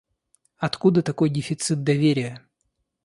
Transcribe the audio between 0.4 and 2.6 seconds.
Откуда такой дефицит доверия?